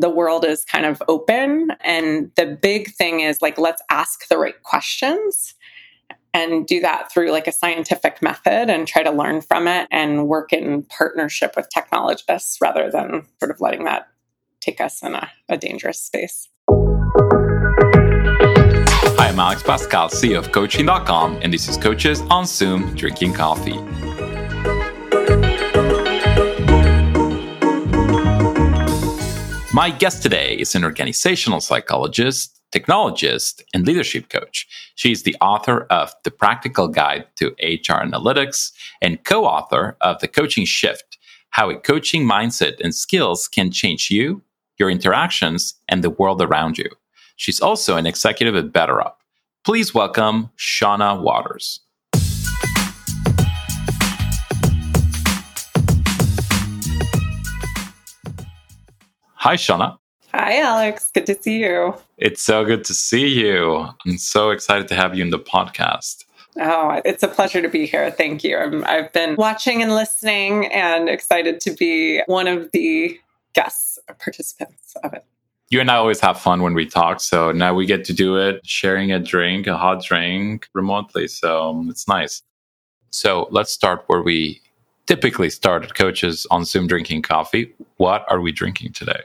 [0.00, 1.72] the world is kind of open.
[1.80, 5.54] And the big thing is like, let's ask the right questions
[6.34, 10.28] and do that through like a scientific method and try to learn from it and
[10.28, 14.08] work in partnership with technologists rather than sort of letting that
[14.60, 16.48] take us in a, a dangerous space.
[19.16, 24.07] Hi, I'm Alex Pascal, CEO of Coaching.com, and this is Coaches on Zoom Drinking Coffee.
[29.78, 34.66] My guest today is an organizational psychologist, technologist, and leadership coach.
[34.96, 40.26] She's the author of The Practical Guide to HR Analytics and co author of The
[40.26, 41.16] Coaching Shift
[41.50, 44.42] How a Coaching Mindset and Skills Can Change You,
[44.78, 46.90] Your Interactions, and the World Around You.
[47.36, 49.12] She's also an executive at BetterUp.
[49.64, 51.78] Please welcome Shonna Waters.
[59.40, 59.96] Hi, Shonna.
[60.34, 61.12] Hi, Alex.
[61.12, 61.94] Good to see you.
[62.16, 63.88] It's so good to see you.
[64.04, 66.24] I'm so excited to have you in the podcast.
[66.60, 68.10] Oh, it's a pleasure to be here.
[68.10, 68.58] Thank you.
[68.84, 73.16] i have been watching and listening and excited to be one of the
[73.54, 75.24] guests, or participants of it.
[75.70, 77.20] You and I always have fun when we talk.
[77.20, 81.28] So now we get to do it sharing a drink, a hot drink remotely.
[81.28, 82.42] So it's nice.
[83.10, 84.60] So let's start where we
[85.08, 87.72] typically started coaches on Zoom drinking coffee.
[87.96, 89.22] What are we drinking today?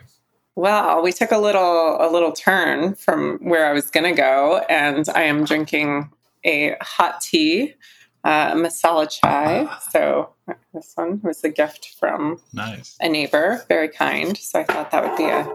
[0.55, 4.63] Well, we took a little a little turn from where I was going to go,
[4.69, 6.11] and I am drinking
[6.43, 7.73] a hot tea,
[8.23, 9.67] uh, masala chai.
[9.91, 10.29] So
[10.73, 12.97] this one was a gift from nice.
[12.99, 14.37] a neighbor, very kind.
[14.37, 15.47] So I thought that would be a,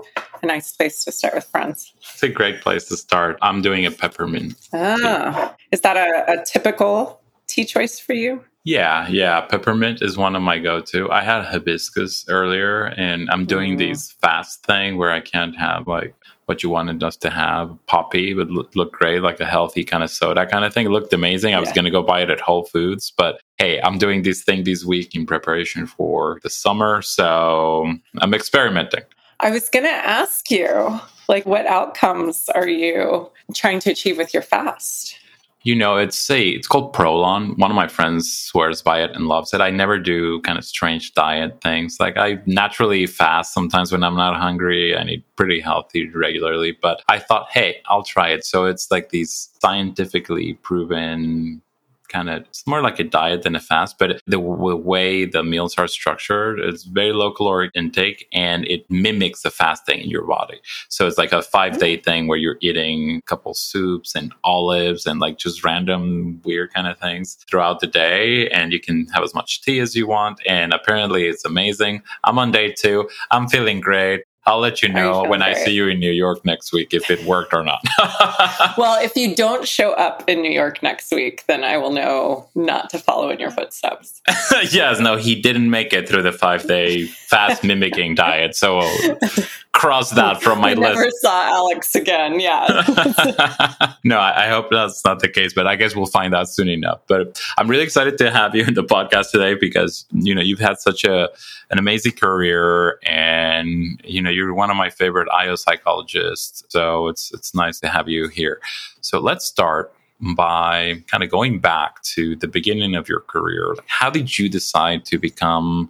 [0.43, 1.93] a nice place to start with friends.
[2.01, 3.39] It's a great place to start.
[3.41, 4.57] I'm doing a peppermint.
[4.73, 8.45] Ah, is that a, a typical tea choice for you?
[8.69, 9.41] Yeah, yeah.
[9.41, 11.11] Peppermint is one of my go to.
[11.11, 13.79] I had hibiscus earlier and I'm doing mm.
[13.79, 17.75] these fast thing where I can't have like what you wanted us to have.
[17.87, 20.85] Poppi would look, look great, like a healthy kind of soda kind of thing.
[20.85, 21.55] It looked amazing.
[21.55, 24.45] I was going to go buy it at Whole Foods, but hey, I'm doing this
[24.45, 27.01] thing this week in preparation for the summer.
[27.01, 29.05] So I'm experimenting.
[29.41, 34.35] I was going to ask you, like, what outcomes are you trying to achieve with
[34.35, 35.19] your fast?
[35.63, 37.59] You know, it's a it's called Prolon.
[37.59, 39.61] One of my friends swears by it and loves it.
[39.61, 41.97] I never do kind of strange diet things.
[41.99, 44.97] Like I naturally fast sometimes when I'm not hungry.
[44.97, 48.45] I eat pretty healthy regularly, but I thought, hey, I'll try it.
[48.45, 51.61] So it's like these scientifically proven
[52.09, 55.43] kind of it's more like a diet than a fast but the, the way the
[55.43, 60.27] meals are structured it's very low caloric intake and it mimics the fasting in your
[60.27, 60.61] body.
[60.89, 61.81] So it's like a five mm-hmm.
[61.81, 66.73] day thing where you're eating a couple soups and olives and like just random weird
[66.73, 70.07] kind of things throughout the day and you can have as much tea as you
[70.07, 72.03] want and apparently it's amazing.
[72.25, 73.09] I'm on day two.
[73.31, 75.43] I'm feeling great I'll let you know when.
[75.43, 77.81] I see you in New York next week if it worked or not.
[78.79, 82.49] well, if you don't show up in New York next week, then I will know
[82.55, 84.21] not to follow in your footsteps.
[84.71, 88.57] yes, no, he didn't make it through the five day fast mimicking diet.
[88.57, 88.81] So
[89.79, 90.99] cross that from my list.
[90.99, 92.41] Never saw Alex again.
[92.41, 92.67] Yeah.
[94.05, 97.01] no, I hope that's not the case, but I guess we'll find out soon enough.
[97.07, 100.59] But I'm really excited to have you in the podcast today because you know you've
[100.59, 101.31] had such a
[101.71, 106.65] an amazing career, and you know you're one of my favorite IO psychologists.
[106.69, 108.61] So it's it's nice to have you here.
[109.01, 113.77] So let's start by kind of going back to the beginning of your career.
[113.87, 115.89] How did you decide to become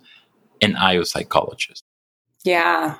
[0.60, 1.84] an IO psychologist?
[2.44, 2.96] Yeah,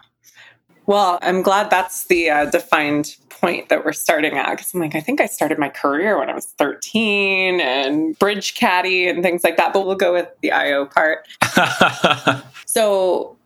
[0.89, 4.95] well, I'm glad that's the uh, defined point that we're starting at because I'm like,
[4.95, 9.45] I think I started my career when I was 13 and bridge caddy and things
[9.45, 11.29] like that, but we'll go with the IO part.
[12.65, 13.37] so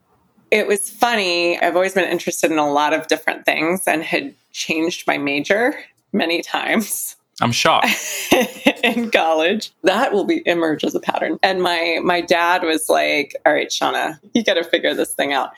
[0.52, 1.58] it was funny.
[1.58, 5.74] I've always been interested in a lot of different things and had changed my major
[6.12, 7.16] many times.
[7.40, 7.86] I'm shocked.
[8.84, 9.72] in college.
[9.82, 11.38] That will be emerge as a pattern.
[11.42, 15.32] And my my dad was like, "All right, Shonna, you got to figure this thing
[15.32, 15.50] out."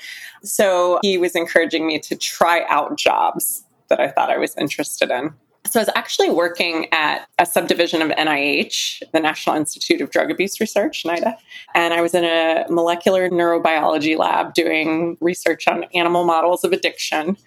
[0.42, 5.10] So he was encouraging me to try out jobs that I thought I was interested
[5.10, 5.34] in.
[5.66, 10.30] So I was actually working at a subdivision of NIH, the National Institute of Drug
[10.30, 11.36] Abuse Research, NIDA.
[11.74, 17.38] And I was in a molecular neurobiology lab doing research on animal models of addiction.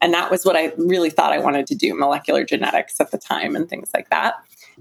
[0.00, 3.18] And that was what I really thought I wanted to do molecular genetics at the
[3.18, 4.34] time and things like that.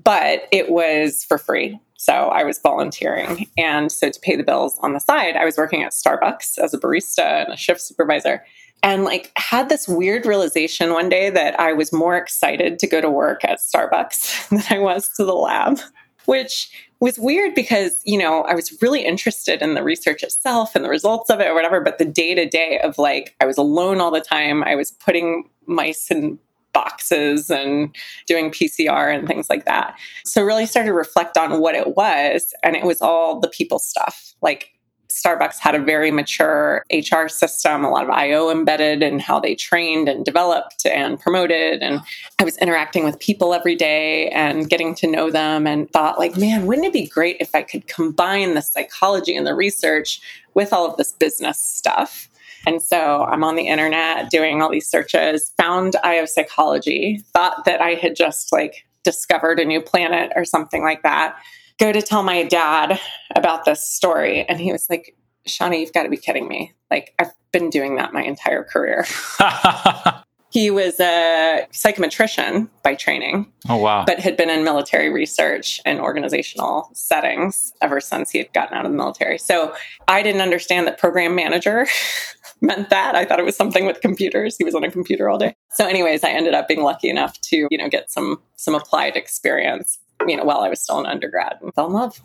[0.03, 1.79] But it was for free.
[1.97, 3.47] So I was volunteering.
[3.57, 6.73] And so to pay the bills on the side, I was working at Starbucks as
[6.73, 8.45] a barista and a shift supervisor.
[8.83, 13.01] And like had this weird realization one day that I was more excited to go
[13.01, 15.79] to work at Starbucks than I was to the lab.
[16.27, 16.69] Which
[17.00, 20.89] was weird because, you know, I was really interested in the research itself and the
[20.89, 24.01] results of it or whatever, but the day to day of like, I was alone
[24.01, 24.63] all the time.
[24.63, 26.38] I was putting mice in
[26.74, 27.95] boxes and
[28.27, 29.97] doing PCR and things like that.
[30.25, 32.53] So really started to reflect on what it was.
[32.62, 34.33] And it was all the people stuff.
[34.41, 34.76] Like
[35.17, 39.55] Starbucks had a very mature HR system, a lot of IO embedded in how they
[39.55, 41.81] trained and developed and promoted.
[41.81, 42.01] And
[42.39, 46.37] I was interacting with people every day and getting to know them and thought, like,
[46.37, 50.21] man, wouldn't it be great if I could combine the psychology and the research
[50.53, 52.29] with all of this business stuff?
[52.65, 57.81] And so I'm on the internet doing all these searches, found IO psychology, thought that
[57.81, 61.37] I had just like discovered a new planet or something like that
[61.79, 63.00] go to tell my dad
[63.35, 64.47] about this story.
[64.47, 65.15] And he was like,
[65.45, 66.74] Shawnee, you've got to be kidding me.
[66.91, 69.06] Like, I've been doing that my entire career.
[70.50, 73.51] he was a psychometrician by training.
[73.69, 74.06] Oh, wow.
[74.06, 78.85] But had been in military research and organizational settings ever since he had gotten out
[78.85, 79.38] of the military.
[79.38, 79.74] So
[80.07, 81.88] I didn't understand that program manager
[82.62, 83.15] meant that.
[83.15, 84.57] I thought it was something with computers.
[84.57, 85.56] He was on a computer all day.
[85.71, 89.15] So anyways, I ended up being lucky enough to, you know, get some some applied
[89.15, 92.21] experience you know, while I was still an undergrad and fell in love.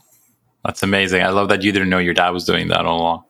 [0.65, 1.23] That's amazing.
[1.23, 3.25] I love that you didn't know your dad was doing that all along.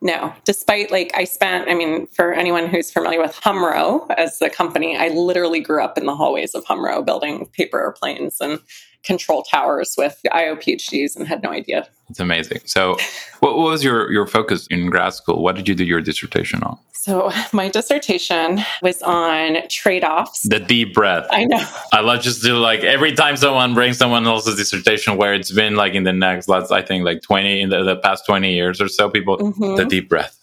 [0.00, 4.48] No, despite like I spent, I mean, for anyone who's familiar with HumRRO as the
[4.48, 8.60] company, I literally grew up in the hallways of HumRRO building paper airplanes and
[9.04, 11.88] control towers with IO PhDs and had no idea.
[12.10, 12.60] It's amazing.
[12.64, 12.96] So,
[13.40, 15.42] what was your, your focus in grad school?
[15.42, 16.78] What did you do your dissertation on?
[16.92, 20.42] So, my dissertation was on trade offs.
[20.42, 21.26] The deep breath.
[21.30, 21.64] I know.
[21.92, 25.76] I love just do like every time someone brings someone else's dissertation where it's been
[25.76, 28.80] like in the next, let's, I think like 20, in the, the past 20 years
[28.80, 29.76] or so, people, mm-hmm.
[29.76, 30.34] the deep breath.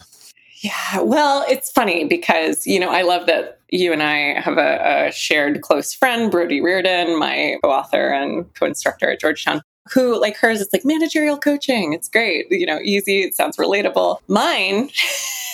[0.62, 5.08] Yeah, well, it's funny because, you know, I love that you and I have a,
[5.08, 9.62] a shared close friend, Brodie Riordan, my co author and co instructor at Georgetown,
[9.92, 11.94] who, like hers, it's like managerial coaching.
[11.94, 14.20] It's great, you know, easy, it sounds relatable.
[14.28, 14.90] Mine,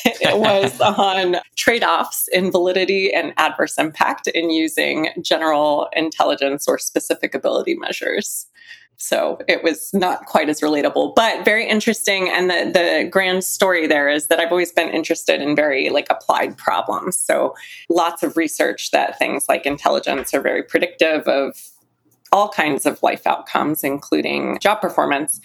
[0.06, 6.78] it was on trade offs in validity and adverse impact in using general intelligence or
[6.78, 8.46] specific ability measures.
[9.02, 12.30] So it was not quite as relatable, but very interesting.
[12.30, 16.06] And the, the grand story there is that I've always been interested in very like
[16.12, 17.18] applied problems.
[17.18, 17.56] So
[17.90, 21.58] lots of research that things like intelligence are very predictive of
[22.32, 25.42] all kinds of life outcomes, including job performance.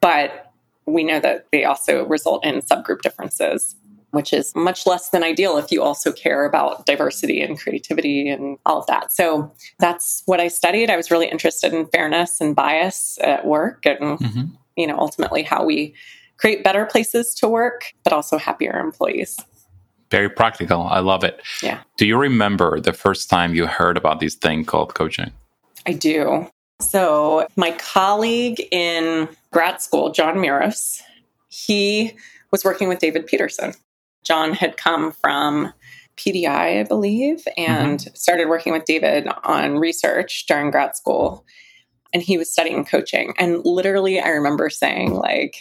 [0.00, 0.52] But
[0.86, 3.74] we know that they also result in subgroup differences
[4.12, 8.58] which is much less than ideal if you also care about diversity and creativity and
[8.64, 9.10] all of that.
[9.10, 10.90] So that's what I studied.
[10.90, 14.42] I was really interested in fairness and bias at work and, mm-hmm.
[14.76, 15.94] you know, ultimately how we
[16.36, 19.38] create better places to work, but also happier employees.
[20.10, 20.82] Very practical.
[20.82, 21.40] I love it.
[21.62, 21.80] Yeah.
[21.96, 25.32] Do you remember the first time you heard about this thing called coaching?
[25.86, 26.50] I do.
[26.80, 31.00] So, my colleague in grad school, John Muros,
[31.48, 32.12] he
[32.50, 33.72] was working with David Peterson.
[34.24, 35.72] John had come from
[36.16, 38.14] PDI, I believe, and mm-hmm.
[38.14, 41.44] started working with David on research during grad school.
[42.12, 43.32] And he was studying coaching.
[43.38, 45.56] And literally, I remember saying, like,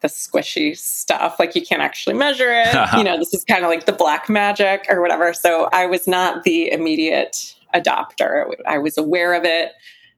[0.00, 2.74] the squishy stuff, like you can't actually measure it.
[2.96, 5.32] you know, this is kind of like the black magic or whatever.
[5.34, 8.50] So I was not the immediate adopter.
[8.66, 9.72] I was aware of it,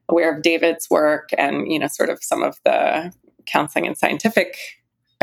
[0.09, 3.13] aware of David's work and, you know, sort of some of the
[3.45, 4.57] counseling and scientific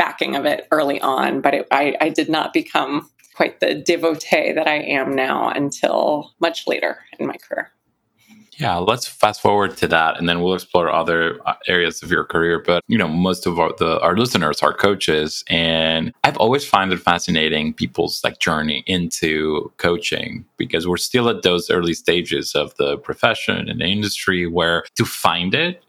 [0.01, 4.51] backing of it early on, but it, I, I did not become quite the devotee
[4.51, 7.71] that I am now until much later in my career.
[8.57, 12.23] Yeah, let's fast forward to that, and then we'll explore other uh, areas of your
[12.23, 12.63] career.
[12.65, 16.91] But you know, most of our, the, our listeners are coaches, and I've always found
[16.93, 22.75] it fascinating people's like journey into coaching because we're still at those early stages of
[22.77, 25.83] the profession and the industry where to find it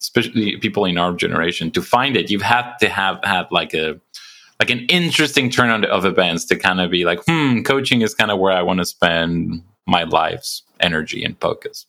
[0.00, 4.00] especially people in our generation, to find it, you've had to have had like a
[4.58, 8.14] like an interesting turn on of events to kind of be like, hmm, coaching is
[8.14, 11.86] kind of where I want to spend my life's energy and focus.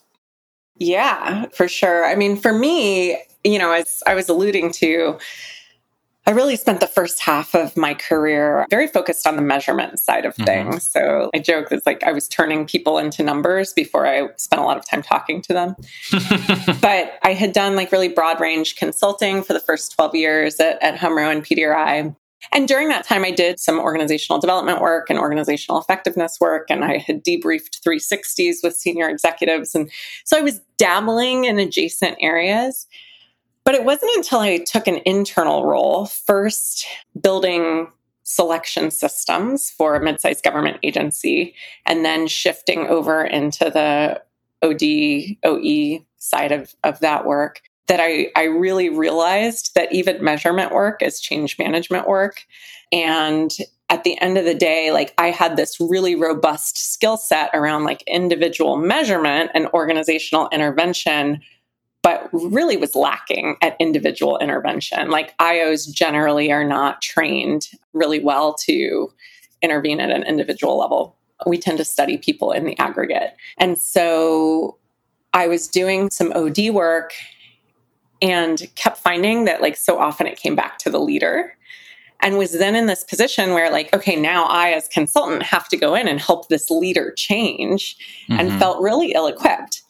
[0.77, 2.06] Yeah, for sure.
[2.06, 5.18] I mean, for me, you know, as I was alluding to,
[6.28, 10.25] I really spent the first half of my career very focused on the measurement side
[10.25, 10.44] of mm-hmm.
[10.44, 10.84] things.
[10.84, 14.66] So I joke it's like I was turning people into numbers before I spent a
[14.66, 15.75] lot of time talking to them.
[16.82, 20.82] but I had done like really broad range consulting for the first 12 years at,
[20.84, 22.16] at HumRRO and PDRI.
[22.51, 26.84] And during that time, I did some organizational development work and organizational effectiveness work, and
[26.84, 29.75] I had debriefed 360s with senior executives.
[29.75, 29.92] And
[30.25, 32.88] so I was dabbling in adjacent areas.
[33.63, 36.86] But it wasn't until I took an internal role, first
[37.20, 37.88] building
[38.24, 44.22] selection systems for a mid-sized government agency, and then shifting over into the
[44.63, 50.72] OD, OE side of, of that work, that I, I really realized that even measurement
[50.72, 52.46] work is change management work.
[52.91, 53.51] And
[53.89, 57.84] at the end of the day, like I had this really robust skill set around
[57.84, 61.41] like individual measurement and organizational intervention,
[62.03, 65.10] but really was lacking at individual intervention.
[65.10, 69.13] Like IOs generally are not trained really well to
[69.62, 71.15] intervene at an individual level.
[71.46, 73.36] We tend to study people in the aggregate.
[73.58, 74.77] And so
[75.34, 77.13] I was doing some OD work
[78.22, 81.55] and kept finding that like so often it came back to the leader
[82.22, 85.77] and was then in this position where like okay now i as consultant have to
[85.77, 87.98] go in and help this leader change
[88.29, 88.39] mm-hmm.
[88.39, 89.81] and felt really ill-equipped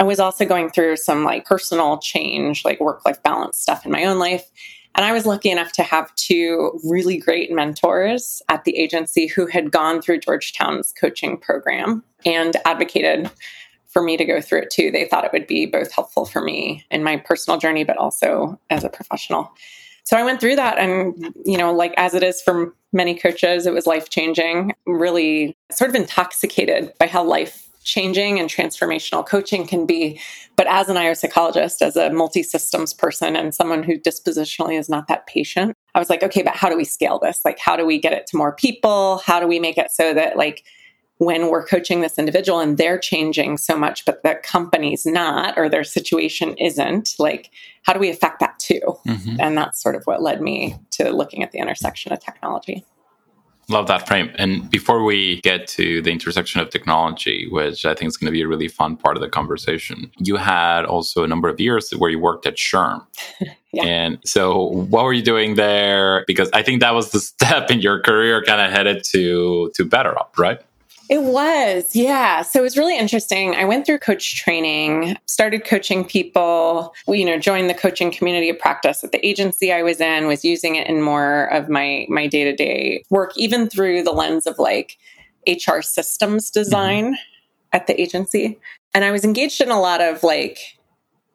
[0.00, 4.04] i was also going through some like personal change like work-life balance stuff in my
[4.04, 4.50] own life
[4.96, 9.46] and i was lucky enough to have two really great mentors at the agency who
[9.46, 13.30] had gone through georgetown's coaching program and advocated
[13.90, 14.90] for me to go through it too.
[14.90, 18.58] They thought it would be both helpful for me in my personal journey, but also
[18.70, 19.52] as a professional.
[20.04, 23.66] So I went through that and, you know, like as it is for many coaches,
[23.66, 29.66] it was life changing, really sort of intoxicated by how life changing and transformational coaching
[29.66, 30.20] can be.
[30.56, 34.88] But as an IO psychologist, as a multi systems person, and someone who dispositionally is
[34.88, 37.40] not that patient, I was like, okay, but how do we scale this?
[37.44, 39.18] Like, how do we get it to more people?
[39.24, 40.64] How do we make it so that, like,
[41.18, 45.68] when we're coaching this individual and they're changing so much, but the company's not or
[45.68, 47.50] their situation isn't, like,
[47.82, 48.80] how do we affect that too?
[49.06, 49.36] Mm-hmm.
[49.38, 52.84] And that's sort of what led me to looking at the intersection of technology.
[53.70, 54.32] Love that frame.
[54.36, 58.32] And before we get to the intersection of technology, which I think is going to
[58.32, 61.92] be a really fun part of the conversation, you had also a number of years
[61.92, 63.06] where you worked at SHRM.
[63.72, 63.84] yeah.
[63.84, 66.24] And so, what were you doing there?
[66.26, 69.84] Because I think that was the step in your career kind of headed to to
[69.84, 70.60] BetterUp, right?
[71.10, 72.42] It was, yeah.
[72.42, 73.56] So it was really interesting.
[73.56, 78.60] I went through coach training, started coaching people, you know, joined the coaching community of
[78.60, 82.28] practice at the agency I was in, was using it in more of my my
[82.28, 84.98] day-to-day work, even through the lens of like
[85.48, 87.14] HR systems design mm-hmm.
[87.72, 88.60] at the agency.
[88.94, 90.78] And I was engaged in a lot of like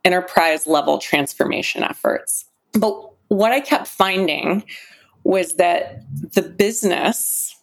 [0.06, 2.46] enterprise level transformation efforts.
[2.72, 4.64] But what I kept finding
[5.26, 6.02] was that
[6.34, 7.55] the business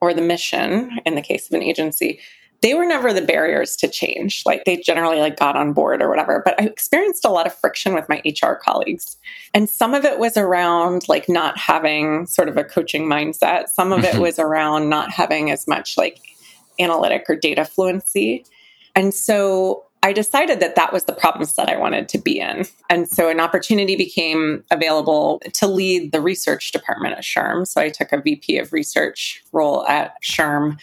[0.00, 2.20] or the mission in the case of an agency
[2.60, 4.42] they were never the barriers to change.
[4.44, 6.42] Like they generally like got on board or whatever.
[6.44, 9.16] But i experienced a lot of friction with my hr colleagues.
[9.54, 13.68] And some of it was around like not having sort of a coaching mindset.
[13.68, 14.22] Some of it mm-hmm.
[14.22, 16.18] was around not having as much like
[16.80, 18.44] analytic or data fluency.
[18.96, 22.66] And so I decided that that was the problem set I wanted to be in.
[22.88, 27.66] And so an opportunity became available to lead the research department at SHRM.
[27.66, 30.78] So I took a VP of research role at SHRM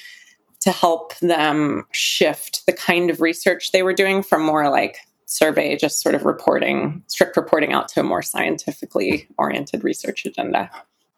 [0.62, 5.76] to help them shift the kind of research they were doing from more like survey,
[5.76, 10.70] just sort of reporting, strict reporting out to a more scientifically oriented research agenda.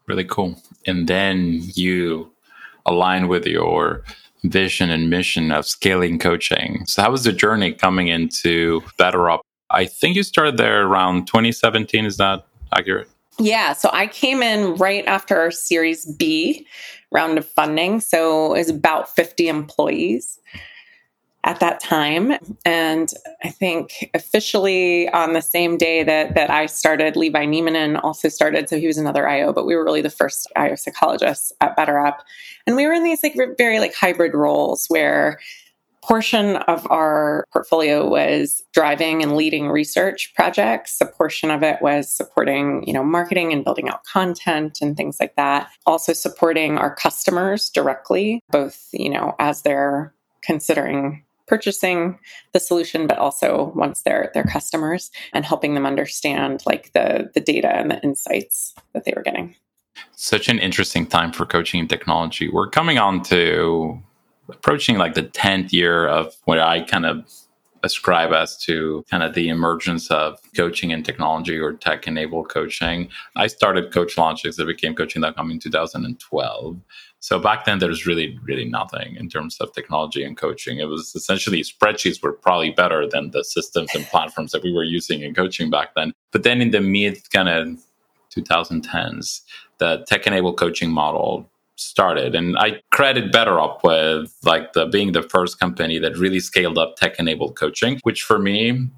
[0.06, 0.62] Really cool.
[0.86, 2.32] And then you
[2.86, 4.04] align with your
[4.50, 6.86] vision and mission of scaling coaching.
[6.86, 9.40] So, how was the journey coming into BetterUp?
[9.70, 12.06] I think you started there around 2017.
[12.06, 13.10] Is that accurate?
[13.40, 13.74] Yeah.
[13.74, 16.66] So, I came in right after our Series B
[17.12, 18.00] round of funding.
[18.00, 20.40] So, it was about 50 employees
[21.44, 22.34] at that time.
[22.66, 23.12] And
[23.44, 28.68] I think officially on the same day that that I started, Levi Nieminen also started.
[28.70, 32.18] So he was another IO, but we were really the first IO psychologists at BetterUp.
[32.66, 35.40] And we were in these like very like hybrid roles where
[36.04, 42.10] portion of our portfolio was driving and leading research projects a portion of it was
[42.10, 46.96] supporting you know marketing and building out content and things like that also supporting our
[46.96, 52.18] customers directly both you know as they're considering purchasing
[52.54, 57.42] the solution but also once they're their customers and helping them understand like the the
[57.42, 59.56] data and the insights that they were getting
[60.16, 64.00] such an interesting time for coaching and technology we're coming on to
[64.50, 67.26] approaching like the 10th year of what i kind of
[67.84, 73.10] ascribe as to kind of the emergence of coaching and technology or tech enabled coaching.
[73.36, 76.78] I started CoachLogix that became coaching.com in 2012.
[77.28, 80.80] So back then, there was really, really nothing in terms of technology and coaching.
[80.80, 84.86] It was essentially spreadsheets were probably better than the systems and platforms that we were
[84.86, 86.14] using in coaching back then.
[86.32, 87.84] But then in the mid kind of
[88.34, 89.42] 2010s,
[89.78, 95.22] the tech enabled coaching model started and i credit betterup with like the being the
[95.22, 98.90] first company that really scaled up tech enabled coaching which for me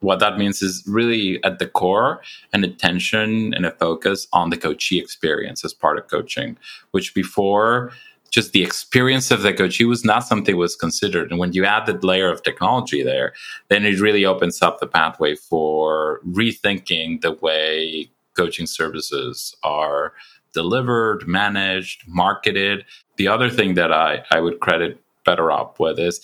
[0.00, 2.20] what that means is really at the core
[2.52, 6.56] an attention and a focus on the coachee experience as part of coaching,
[6.90, 7.92] which before
[8.30, 11.30] just the experience of the coachee was not something that was considered.
[11.30, 13.32] And when you add the layer of technology there,
[13.68, 20.12] then it really opens up the pathway for rethinking the way coaching services are
[20.52, 22.84] delivered, managed, marketed.
[23.16, 26.20] The other thing that I, I would credit BetterUp with is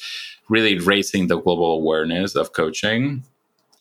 [0.48, 3.24] really raising the global awareness of coaching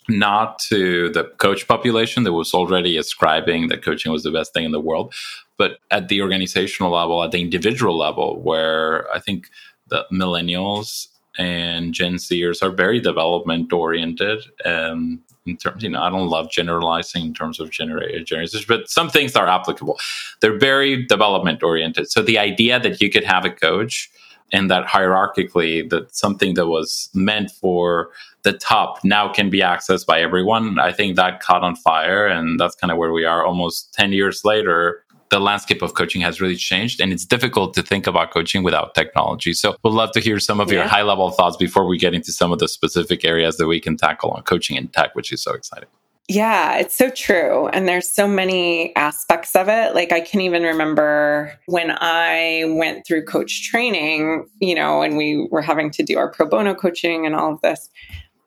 [0.10, 4.66] not to the coach population that was already ascribing that coaching was the best thing
[4.66, 5.14] in the world,
[5.58, 9.48] but at the organizational level, at the individual level, where I think
[9.88, 14.44] the millennials and Gen Zers are very development oriented.
[14.66, 18.90] Um, in terms, you know, I don't love generalizing in terms of generated generations, but
[18.90, 19.98] some things are applicable.
[20.40, 22.12] They're very development oriented.
[22.12, 24.12] So the idea that you could have a coach
[24.54, 28.12] and that hierarchically that something that was meant for
[28.44, 32.60] the top now can be accessed by everyone i think that caught on fire and
[32.60, 36.42] that's kind of where we are almost 10 years later the landscape of coaching has
[36.42, 40.20] really changed and it's difficult to think about coaching without technology so we'd love to
[40.20, 40.80] hear some of yeah.
[40.80, 43.80] your high level thoughts before we get into some of the specific areas that we
[43.80, 45.90] can tackle on coaching and tech which is so exciting
[46.34, 47.68] yeah, it's so true.
[47.68, 49.94] And there's so many aspects of it.
[49.94, 55.48] Like, I can even remember when I went through coach training, you know, and we
[55.52, 57.90] were having to do our pro bono coaching and all of this.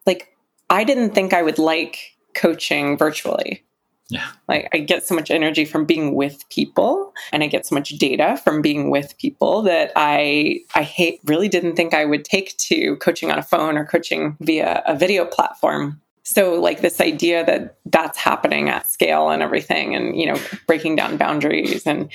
[0.07, 0.37] Like,
[0.71, 3.65] I didn't think I would like coaching virtually.
[4.11, 4.27] Yeah.
[4.49, 7.89] Like I get so much energy from being with people and I get so much
[7.91, 12.57] data from being with people that I I hate really didn't think I would take
[12.59, 17.45] to coaching on a phone or coaching via a video platform so like this idea
[17.45, 22.11] that that's happening at scale and everything and you know breaking down boundaries and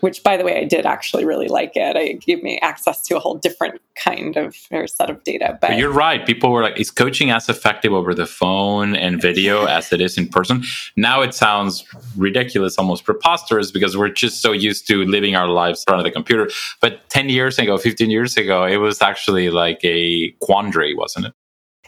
[0.00, 1.96] which by the way i did actually really like it.
[1.96, 5.70] It gave me access to a whole different kind of or set of data but,
[5.70, 6.26] but you're right.
[6.26, 10.18] People were like is coaching as effective over the phone and video as it is
[10.18, 10.64] in person?
[10.96, 11.84] Now it sounds
[12.16, 16.04] ridiculous almost preposterous because we're just so used to living our lives in front of
[16.04, 16.50] the computer.
[16.80, 21.34] But 10 years ago 15 years ago it was actually like a quandary wasn't it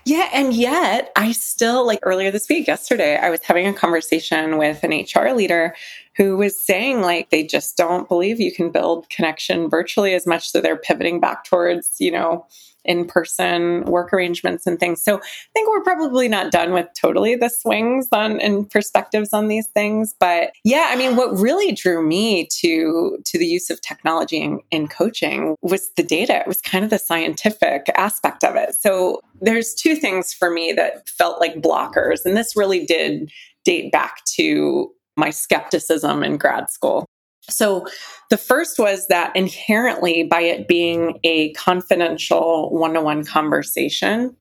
[0.06, 0.30] yeah.
[0.32, 4.84] And yet, I still, like earlier this week, yesterday, I was having a conversation with
[4.84, 5.74] an HR leader
[6.16, 10.48] who was saying, like, they just don't believe you can build connection virtually as much.
[10.48, 12.46] So they're pivoting back towards, you know,
[12.86, 15.02] in person work arrangements and things.
[15.02, 15.20] So I
[15.52, 20.14] think we're probably not done with totally the swings on and perspectives on these things.
[20.18, 24.60] But yeah, I mean, what really drew me to to the use of technology in,
[24.70, 26.38] in coaching was the data.
[26.38, 28.74] It was kind of the scientific aspect of it.
[28.74, 32.24] So there's two things for me that felt like blockers.
[32.24, 33.30] And this really did
[33.64, 37.06] date back to my skepticism in grad school.
[37.48, 37.86] So
[38.30, 44.36] the first was that inherently, by it being a confidential one to one conversation,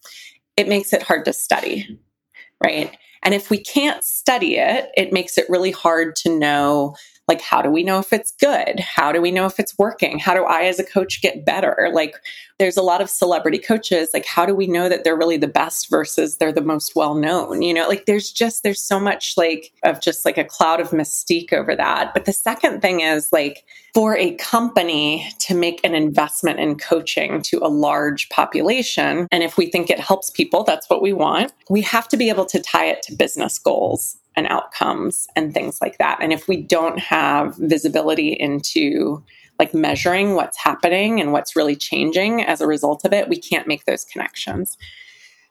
[0.57, 1.99] it makes it hard to study,
[2.63, 2.95] right?
[3.23, 6.95] And if we can't study it, it makes it really hard to know
[7.27, 8.79] like how do we know if it's good?
[8.79, 10.19] How do we know if it's working?
[10.19, 11.89] How do i as a coach get better?
[11.91, 12.15] Like
[12.59, 14.09] there's a lot of celebrity coaches.
[14.13, 17.15] Like how do we know that they're really the best versus they're the most well
[17.15, 20.79] known you know like there's just there's so much like of just like a cloud
[20.79, 22.13] of mystique over that.
[22.13, 27.41] But the second thing is like for a company to make an investment in coaching
[27.41, 31.53] to a large population and if we think it helps people that's what we want
[31.69, 35.79] we have to be able to tie it to business goals and outcomes and things
[35.81, 36.19] like that.
[36.21, 39.23] And if we don't have visibility into
[39.59, 43.67] like measuring what's happening and what's really changing as a result of it, we can't
[43.67, 44.77] make those connections.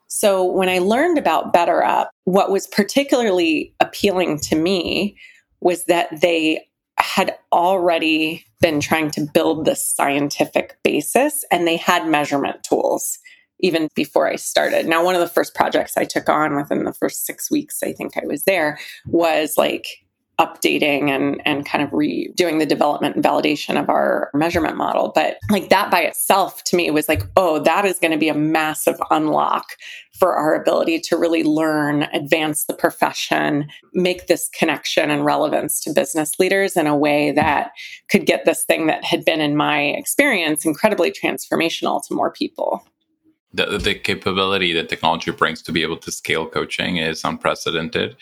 [0.08, 5.16] So when I learned about BetterUp, what was particularly appealing to me
[5.60, 6.68] was that they
[6.98, 13.18] had already been trying to build this scientific basis and they had measurement tools
[13.60, 14.86] even before I started.
[14.86, 17.92] Now, one of the first projects I took on within the first six weeks, I
[17.92, 19.86] think I was there, was like
[20.38, 25.36] updating and and kind of redoing the development and validation of our measurement model but
[25.48, 28.34] like that by itself to me was like oh that is going to be a
[28.34, 29.64] massive unlock
[30.18, 35.92] for our ability to really learn advance the profession make this connection and relevance to
[35.92, 37.70] business leaders in a way that
[38.10, 42.84] could get this thing that had been in my experience incredibly transformational to more people
[43.54, 48.16] the, the capability that technology brings to be able to scale coaching is unprecedented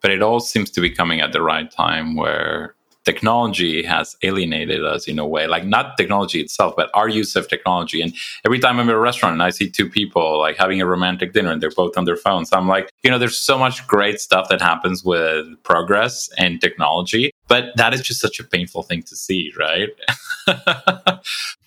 [0.00, 4.84] but it all seems to be coming at the right time where technology has alienated
[4.84, 8.58] us in a way like not technology itself but our use of technology and every
[8.58, 11.50] time i'm at a restaurant and i see two people like having a romantic dinner
[11.50, 14.48] and they're both on their phones i'm like you know there's so much great stuff
[14.48, 19.16] that happens with progress and technology but that is just such a painful thing to
[19.16, 19.90] see right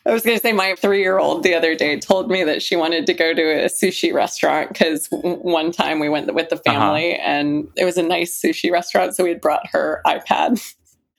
[0.07, 2.61] I was going to say my three year old the other day told me that
[2.61, 6.57] she wanted to go to a sushi restaurant because one time we went with the
[6.57, 6.71] uh-huh.
[6.71, 7.23] family uh-huh.
[7.25, 9.15] and it was a nice sushi restaurant.
[9.15, 10.61] So we had brought her iPad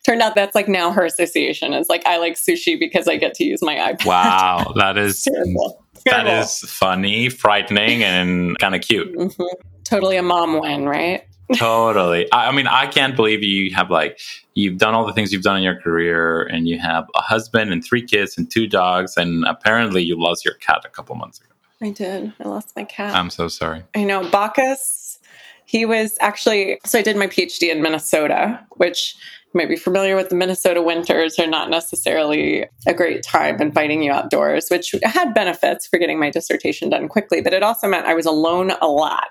[0.07, 3.35] Turned out that's like now her association is like I like sushi because I get
[3.35, 4.07] to use my iPad.
[4.07, 5.85] Wow, that is terrible.
[6.05, 6.42] that Terrible.
[6.42, 9.12] is funny, frightening, and kind of cute.
[9.12, 9.49] Mhm.
[9.83, 11.25] totally a mom win, right?
[11.57, 12.31] totally.
[12.33, 14.21] I, I mean, I can't believe you have like
[14.55, 17.73] you've done all the things you've done in your career, and you have a husband
[17.73, 21.40] and three kids and two dogs, and apparently you lost your cat a couple months
[21.40, 21.49] ago.
[21.83, 22.33] I did.
[22.40, 23.14] I lost my cat.
[23.14, 23.83] I'm so sorry.
[23.95, 25.19] I know Bacchus.
[25.64, 29.16] He was actually so I did my PhD in Minnesota, which
[29.57, 34.03] you might be familiar with the Minnesota winters are not necessarily a great time inviting
[34.03, 38.05] you outdoors, which had benefits for getting my dissertation done quickly, but it also meant
[38.05, 39.29] I was alone a lot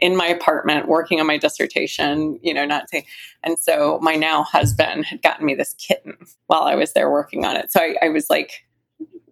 [0.00, 3.04] in my apartment working on my dissertation, you know, not saying
[3.44, 6.16] and so my now husband had gotten me this kitten
[6.48, 7.70] while I was there working on it.
[7.70, 8.64] So I, I was like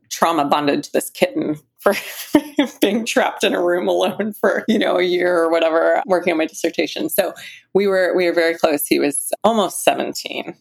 [0.08, 1.94] trauma bonded to this kitten for
[2.80, 6.38] being trapped in a room alone for you know a year or whatever working on
[6.38, 7.32] my dissertation so
[7.74, 10.54] we were we were very close he was almost 17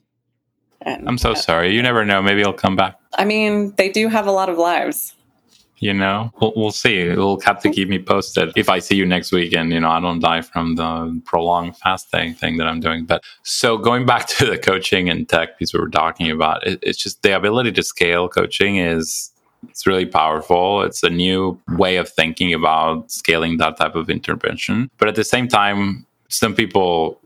[0.84, 1.74] and I'm so uh, sorry.
[1.74, 2.22] You never know.
[2.22, 3.00] Maybe he'll come back.
[3.16, 5.16] i mean they do have a lot of lives
[5.80, 7.02] You know, we'll, we'll see.
[7.04, 9.92] You'll have to keep me posted if I see you next week and, you know,
[9.92, 13.06] I don't die from the prolonged fasting thing that I'm doing.
[13.06, 16.80] But so going back to the coaching and tech piece we were talking about, it,
[16.82, 19.32] it's just the ability to scale coaching is
[19.70, 20.82] it's really powerful.
[20.82, 24.89] It's a new way of thinking about scaling that type of intervention.
[24.98, 27.20] But at the same time, some people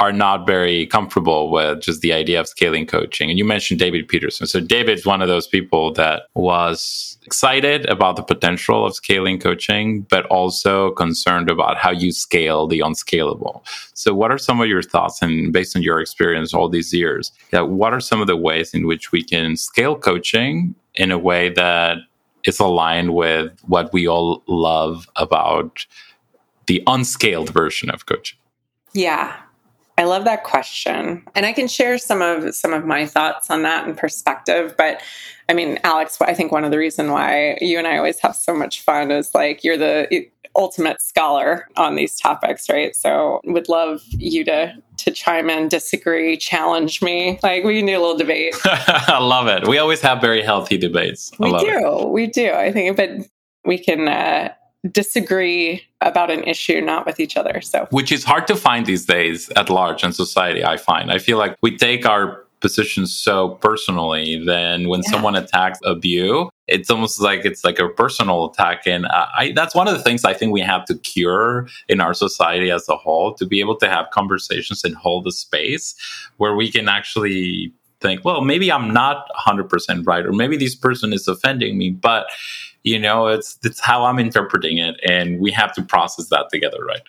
[0.00, 3.28] are not very comfortable with just the idea of scaling coaching.
[3.28, 4.46] And you mentioned David Peterson.
[4.46, 10.02] So David's one of those people that was excited about the potential of scaling coaching,
[10.02, 13.64] but also concerned about how you scale the unscalable.
[13.92, 17.30] So what are some of your thoughts and based on your experience all these years,
[17.52, 21.48] what are some of the ways in which we can scale coaching in a way
[21.50, 21.98] that
[22.44, 25.86] is aligned with what we all love about
[26.66, 28.38] the unscaled version of coaching?
[28.94, 29.36] yeah.
[29.98, 31.22] I love that question.
[31.34, 35.02] And i can share some of some of my thoughts on that and perspective but
[35.48, 38.34] i mean alex i think one of the reason why you and i always have
[38.34, 40.26] so much fun is like you're the
[40.56, 42.94] ultimate scholar on these topics right?
[42.94, 47.92] So would love you to to chime in disagree challenge me like we can do
[47.92, 49.66] a little debate I love it.
[49.68, 51.30] We always have very healthy debates.
[51.40, 51.66] I we love it.
[51.66, 53.10] do we do i think but
[53.64, 54.52] we can uh
[54.90, 59.06] disagree about an issue not with each other so Which is hard to find these
[59.06, 61.12] days at large in society, I find.
[61.12, 65.10] I feel like we take our positions so personally, then when Yeah.
[65.10, 68.86] someone attacks a view, it's almost like it's like a personal attack.
[68.86, 72.00] And uh, I, that's one of the things I think we have to cure in
[72.00, 75.94] our society as a whole to be able to have conversations and hold a space
[76.38, 81.12] where we can actually think, well, maybe I'm not 100% right, or maybe this person
[81.12, 82.26] is offending me, but
[82.84, 86.84] you know, it's it's how I'm interpreting it, and we have to process that together,
[86.84, 87.02] right?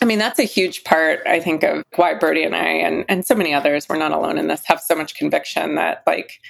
[0.00, 3.26] I mean, that's a huge part, I think, of why Brodie and I and, and
[3.26, 6.40] so many others, we're not alone in this, have so much conviction that like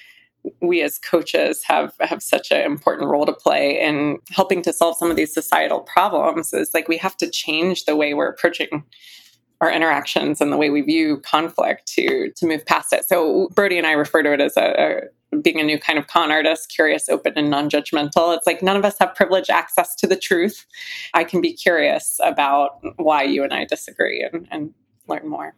[0.60, 4.96] we as coaches have have such an important role to play in helping to solve
[4.96, 8.84] some of these societal problems is like we have to change the way we're approaching
[9.60, 13.04] our interactions and the way we view conflict to to move past it.
[13.06, 15.02] So Brodie and I refer to it as a
[15.42, 18.36] being a new kind of con artist, curious, open, and non-judgmental.
[18.36, 20.66] It's like none of us have privileged access to the truth.
[21.14, 24.74] I can be curious about why you and I disagree and, and
[25.08, 25.54] learn more.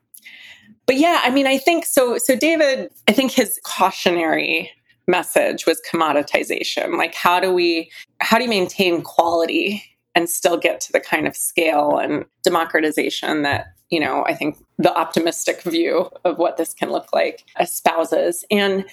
[0.87, 2.19] But yeah, I mean, I think so.
[2.19, 4.71] So David, I think his cautionary
[5.07, 6.97] message was commoditization.
[6.97, 9.83] Like, how do we how do you maintain quality
[10.14, 14.59] and still get to the kind of scale and democratization that you know I think
[14.79, 18.85] the optimistic view of what this can look like espouses and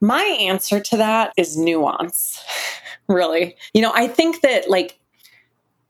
[0.00, 2.42] my answer to that is nuance,
[3.08, 3.56] really.
[3.74, 4.98] You know, I think that like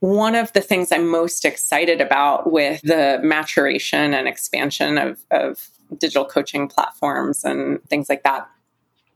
[0.00, 5.68] one of the things I'm most excited about with the maturation and expansion of, of
[5.96, 8.48] digital coaching platforms and things like that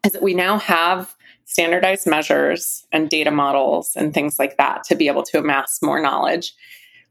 [0.04, 4.94] is that we now have standardized measures and data models and things like that to
[4.94, 6.54] be able to amass more knowledge.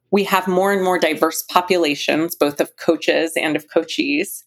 [0.10, 4.44] We have more and more diverse populations, both of coaches and of coachees.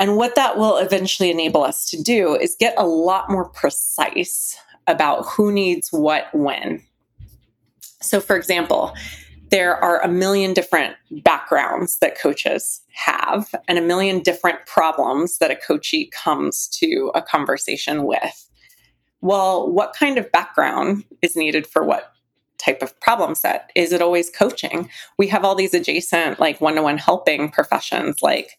[0.00, 4.56] And what that will eventually enable us to do is get a lot more precise
[4.86, 6.82] about who needs what when.
[8.00, 8.94] So, for example,
[9.50, 15.50] there are a million different backgrounds that coaches have and a million different problems that
[15.50, 18.48] a coachee comes to a conversation with.
[19.20, 22.14] Well, what kind of background is needed for what
[22.56, 23.70] type of problem set?
[23.74, 24.88] Is it always coaching?
[25.18, 28.56] We have all these adjacent, like one to one helping professions like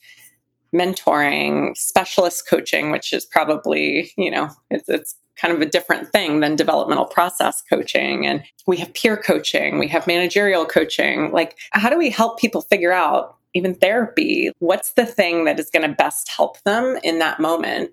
[0.73, 6.39] mentoring, specialist coaching, which is probably, you know, it's, it's kind of a different thing
[6.39, 8.25] than developmental process coaching.
[8.25, 11.31] And we have peer coaching, we have managerial coaching.
[11.31, 14.51] Like, how do we help people figure out even therapy.
[14.59, 17.91] What's the thing that is going to best help them in that moment?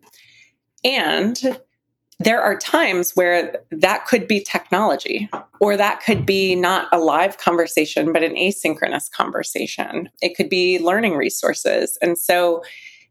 [0.84, 1.58] And
[2.20, 5.28] there are times where that could be technology,
[5.60, 10.08] or that could be not a live conversation, but an asynchronous conversation.
[10.20, 11.96] It could be learning resources.
[12.02, 12.62] And so,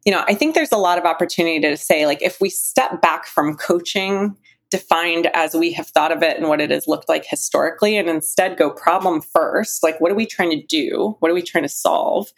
[0.05, 3.01] you know, I think there's a lot of opportunity to say, like, if we step
[3.01, 4.35] back from coaching
[4.69, 8.09] defined as we have thought of it and what it has looked like historically, and
[8.09, 11.15] instead go problem first, like, what are we trying to do?
[11.19, 12.33] What are we trying to solve?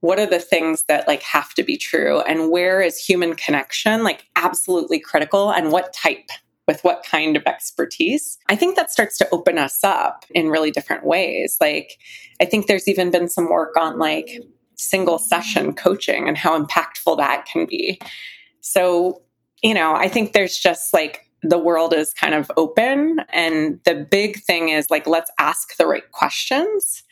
[0.00, 2.20] What are the things that like have to be true?
[2.20, 5.50] And where is human connection like absolutely critical?
[5.50, 6.28] And what type
[6.66, 8.38] with what kind of expertise?
[8.48, 11.56] I think that starts to open us up in really different ways.
[11.60, 11.98] Like
[12.40, 14.30] i think there's even been some work on like
[14.76, 18.00] single session coaching and how impactful that can be.
[18.60, 19.22] So
[19.62, 23.20] you know i think there's just like the world is kind of open.
[23.30, 27.02] And the big thing is like let's ask the right questions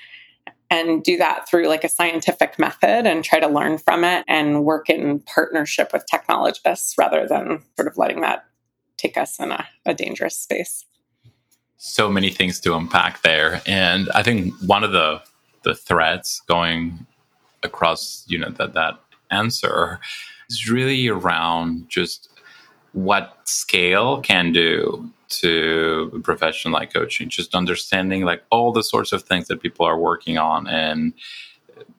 [0.71, 4.65] and do that through like a scientific method and try to learn from it and
[4.65, 8.45] work in partnership with technologists rather than sort of letting that
[8.97, 10.85] take us in a, a dangerous space.
[11.77, 13.61] So many things to unpack there.
[13.67, 15.23] And I think one of the
[15.63, 17.07] the threads going
[17.65, 19.01] across, you know, that that
[19.33, 19.99] answer
[20.49, 22.29] is really around just
[22.93, 29.13] what scale can do to a profession like coaching just understanding like all the sorts
[29.13, 31.13] of things that people are working on and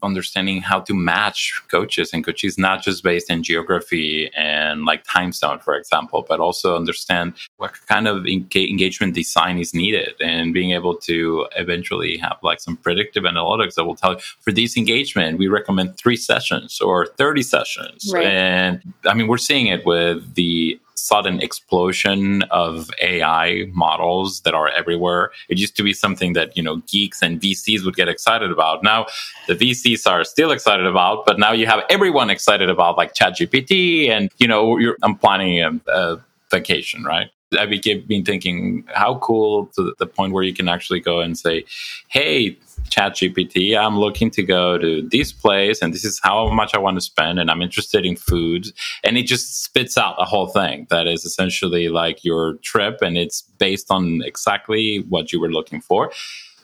[0.04, 5.32] understanding how to match coaches and coaches not just based in geography and like time
[5.32, 10.72] zone for example but also understand what kind of engagement design is needed and being
[10.72, 15.38] able to eventually have like some predictive analytics that will tell you for this engagement
[15.38, 18.26] we recommend three sessions or 30 sessions right.
[18.26, 24.70] and i mean we're seeing it with the sudden explosion of AI models that are
[24.70, 25.32] everywhere.
[25.50, 28.84] It used to be something that, you know, geeks and VCs would get excited about.
[28.84, 29.08] Now
[29.48, 34.10] the VCs are still excited about, but now you have everyone excited about like ChatGPT
[34.10, 37.30] and, you know, I'm planning a, a vacation, right?
[37.58, 41.64] I've been thinking how cool to the point where you can actually go and say,
[42.10, 42.58] "Hey,
[42.90, 46.98] ChatGPT, I'm looking to go to this place, and this is how much I want
[46.98, 48.68] to spend, and I'm interested in food,"
[49.04, 50.88] and it just spits out a whole thing.
[50.90, 55.82] That is essentially like your trip, and it's based on exactly what you were looking
[55.82, 56.12] for.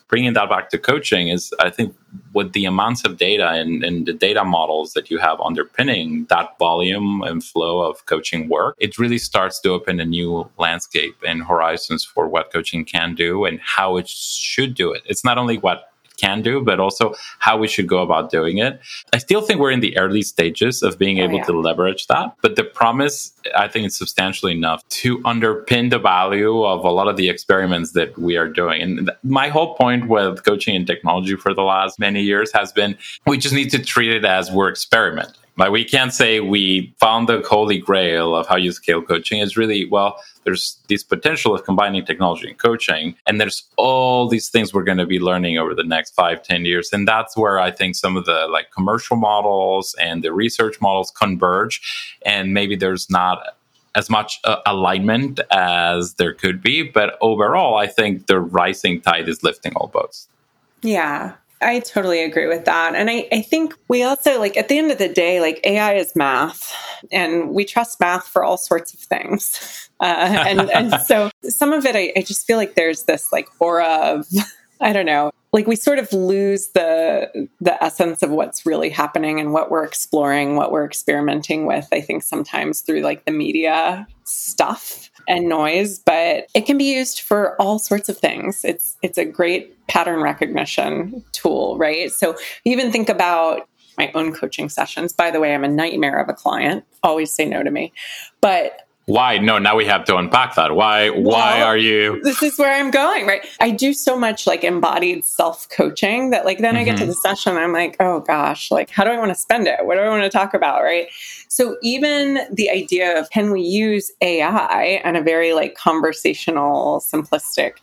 [0.09, 1.95] Bringing that back to coaching is i think
[2.33, 6.55] with the amounts of data and, and, the data models that you have underpinning that
[6.59, 11.43] volume and flow of coaching work it really starts to open a new landscape and
[11.43, 15.01] horizons for what coaching can do and how it should do it.
[15.05, 15.92] It's not only what
[16.23, 18.79] can do, but also how we should go about doing it.
[19.13, 21.49] I still think we're in the early stages of being oh, able yeah.
[21.49, 26.63] to leverage that, but the promise, I think, is substantially enough to underpin the value
[26.63, 28.81] of a lot of the experiments that we are doing.
[28.81, 32.97] And my whole point with coaching and technology for the last many years has been
[33.25, 35.42] we just need to treat it as we're experimenting.
[35.57, 39.39] Like we can't say we found the holy grail of how you scale coaching.
[39.39, 44.49] It's really, well, there's this potential of combining technology and coaching and there's all these
[44.49, 46.89] things we're going to be learning over the next five ten years.
[46.91, 51.11] And that's where i think some of the like commercial models and the research models
[51.11, 51.81] converge
[52.25, 53.55] and maybe there's not
[53.95, 56.83] as much uh, alignment as there could be.
[56.83, 60.27] But overall i think the rising tide is lifting all boats.
[60.81, 62.95] Yeah I totally agree with that.
[62.95, 65.93] And I, I think we also, like, at the end of the day, like, AI
[65.93, 66.73] is math,
[67.11, 69.79] and we trust math for all sorts of things.
[69.99, 73.47] Uh, and, and so some of it, I, I just feel like there's this, like,
[73.59, 74.27] aura of,
[74.81, 79.39] I don't know, like we sort of lose the the essence of what's really happening
[79.39, 84.07] and what we're exploring what we're experimenting with i think sometimes through like the media
[84.23, 88.63] stuff and noise, but it can be used for all sorts of things.
[88.63, 92.11] It's it's a great pattern recognition tool, right?
[92.11, 95.13] So even think about my own coaching sessions.
[95.13, 96.83] By the way, I'm a nightmare of a client.
[97.03, 97.93] Always say no to me.
[98.41, 99.37] But why?
[99.37, 100.75] No now we have to unpack that.
[100.75, 102.21] Why well, why are you?
[102.23, 103.45] this is where i'm going right?
[103.59, 106.81] I do so much like embodied self coaching that like then mm-hmm.
[106.81, 107.09] i get to mm-hmm.
[107.09, 109.85] the session i'm like oh gosh like how do i want to spend it?
[109.85, 110.83] What do i want to talk about?
[110.83, 111.07] Right?
[111.49, 117.73] So even the idea of can we use ai and a very like conversational simplistic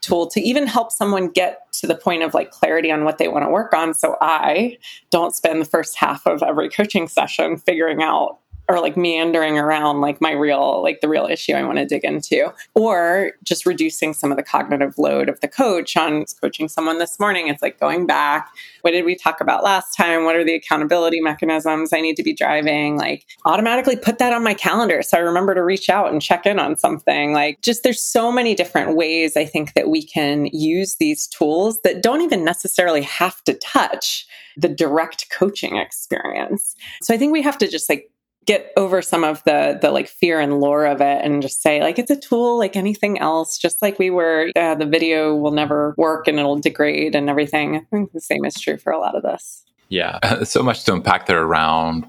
[0.00, 3.28] tool to even help someone get to the point of like clarity on what they
[3.28, 4.76] want to work on so i
[5.10, 10.00] don't spend the first half of every coaching session figuring out or like meandering around
[10.00, 12.52] like my real like the real issue I want to dig into.
[12.74, 17.18] Or just reducing some of the cognitive load of the coach on coaching someone this
[17.18, 17.48] morning.
[17.48, 18.50] It's like going back
[18.82, 20.24] what did we talk about last time?
[20.24, 22.96] What are the accountability mechanisms I need to be driving?
[22.96, 26.46] Like automatically put that on my calendar so I remember to reach out and check
[26.46, 27.32] in on something.
[27.32, 31.80] Like just there's so many different ways I think that we can use these tools
[31.82, 36.74] that don't even necessarily have to touch the direct coaching experience.
[37.02, 38.10] So I think we have to just like
[38.46, 41.80] get over some of the the like fear and lore of it and just say
[41.80, 45.52] like it's a tool like anything else just like we were uh, the video will
[45.52, 47.76] never work and it'll degrade and everything.
[47.76, 49.64] I think the same is true for a lot of this.
[49.88, 50.18] Yeah.
[50.44, 52.06] So much to unpack there around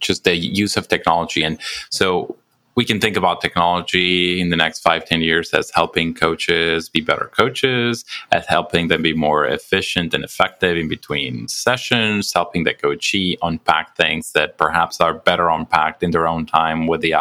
[0.00, 1.42] just the use of technology.
[1.42, 1.58] And
[1.90, 2.36] so
[2.78, 7.00] we can think about technology in the next five, ten years as helping coaches be
[7.00, 12.72] better coaches, as helping them be more efficient and effective in between sessions, helping the
[12.72, 17.12] coachee unpack things that perhaps are better unpacked in their own time with the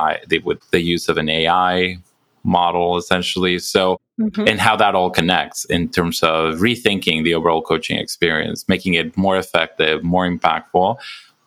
[0.43, 1.98] with the use of an AI
[2.43, 3.58] model essentially.
[3.58, 4.48] So Mm-hmm.
[4.48, 9.15] and how that all connects in terms of rethinking the overall coaching experience, making it
[9.15, 10.98] more effective, more impactful,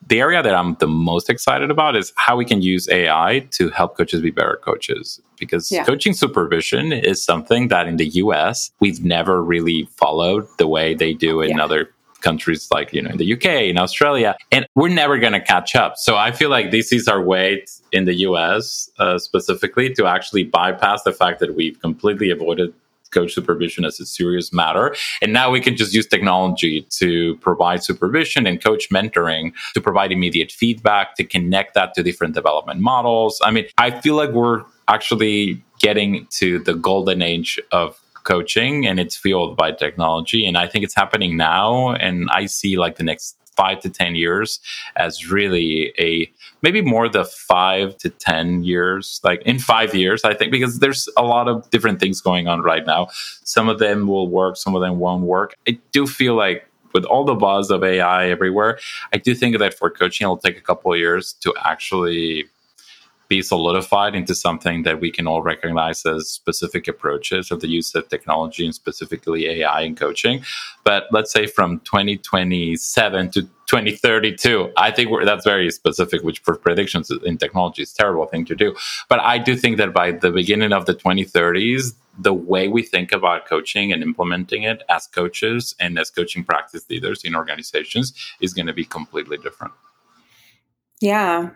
[0.07, 3.71] the area that I'm the most excited about is how we can use AI to
[3.71, 5.21] help coaches be better coaches.
[5.39, 5.85] Because yeah.
[5.85, 11.13] coaching supervision is something that in the US, we've never really followed the way they
[11.13, 11.65] do in yeah.
[11.65, 15.41] other countries like, you know, in the UK, in Australia, and we're never going to
[15.41, 15.97] catch up.
[15.97, 20.45] So I feel like this is our way in the US uh, specifically to actually
[20.45, 22.75] bypass the fact that we've completely avoided
[23.11, 24.95] coach supervision as a serious matter.
[25.23, 30.13] And now we can just use technology to provide supervision and coach mentoring to provide
[30.13, 33.41] immediate feedback, to connect that to different development models.
[33.43, 39.01] I mean, I feel like we're actually getting to the golden age of coaching and
[39.01, 43.03] it's fueled by technology and i think it's happening now and i see like the
[43.03, 44.59] next five to 10 years
[44.97, 46.11] as really a
[46.63, 51.09] maybe more the five to 10 years, like in five years, I think, because there's
[51.17, 53.09] a lot of different things going on right now.
[53.45, 55.55] Some of them will work, some of them won't work.
[55.69, 58.79] I do feel like with all the buzz of AI everywhere,
[59.13, 62.47] I do think that for coaching, it'll take a couple of years to actually
[63.31, 67.95] be solidified into something that we can all recognize as specific approaches of the use
[67.95, 70.43] of technology and specifically AI in coaching.
[70.83, 77.09] But let's say from 2027 to 2032, I think that's very specific, which for predictions
[77.25, 78.75] in technology is a terrible thing to do.
[79.09, 83.13] But I do think that by the beginning of the 2030s, the way we think
[83.13, 88.53] about coaching and implementing it as coaches and as coaching practice leaders in organizations is
[88.53, 89.73] going to be completely different.
[91.01, 91.51] Yeah.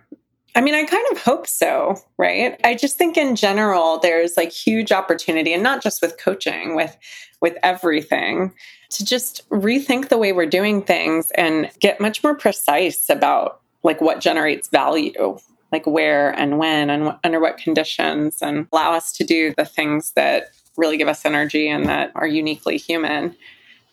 [0.57, 2.59] I mean, I kind of hope so, right?
[2.63, 6.97] I just think in general there's like huge opportunity and not just with coaching, with
[7.41, 8.53] with everything
[8.91, 14.01] to just rethink the way we're doing things and get much more precise about like
[14.01, 15.39] what generates value,
[15.73, 20.13] like where and when and under what conditions and allow us to do the things
[20.13, 23.37] that really give us energy and that are uniquely human.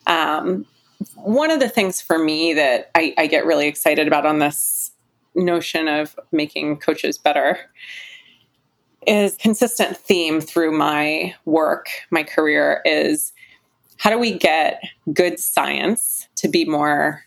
[0.06, 0.64] Um,
[1.16, 4.81] one of the things for me that I, I get really excited about on this
[5.34, 7.58] notion of making coaches better
[9.06, 13.32] is consistent theme through my work, my career is
[13.96, 17.24] how do we get good science to be more